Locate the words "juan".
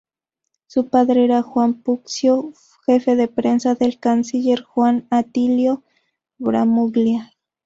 1.43-1.83, 4.63-5.05